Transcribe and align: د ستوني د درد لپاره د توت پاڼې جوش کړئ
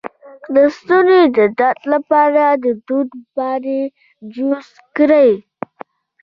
د 0.53 0.55
ستوني 0.77 1.21
د 1.35 1.37
درد 1.57 1.81
لپاره 1.93 2.43
د 2.63 2.65
توت 2.85 3.09
پاڼې 3.35 3.81
جوش 4.33 4.67
کړئ 4.97 5.31